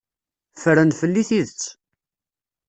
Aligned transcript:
Ffren 0.53 0.91
fell-i 0.99 1.23
tidet. 1.29 1.63